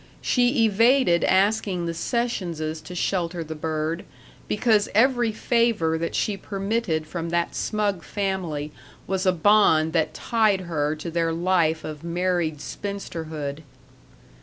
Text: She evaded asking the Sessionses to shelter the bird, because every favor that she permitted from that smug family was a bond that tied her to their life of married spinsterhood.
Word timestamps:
She 0.19 0.65
evaded 0.65 1.23
asking 1.23 1.85
the 1.85 1.93
Sessionses 1.93 2.81
to 2.85 2.95
shelter 2.95 3.43
the 3.43 3.53
bird, 3.53 4.03
because 4.47 4.89
every 4.95 5.31
favor 5.31 5.95
that 5.99 6.15
she 6.15 6.35
permitted 6.37 7.05
from 7.05 7.29
that 7.29 7.53
smug 7.53 8.01
family 8.01 8.71
was 9.05 9.27
a 9.27 9.31
bond 9.31 9.93
that 9.93 10.15
tied 10.15 10.61
her 10.61 10.95
to 10.95 11.11
their 11.11 11.31
life 11.31 11.83
of 11.83 12.03
married 12.03 12.61
spinsterhood. 12.61 13.61